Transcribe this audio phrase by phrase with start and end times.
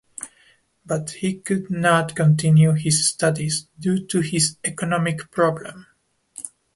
[0.83, 5.85] But he could not continue his studies due to his economic problem.